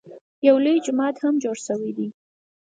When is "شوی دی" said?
1.67-2.07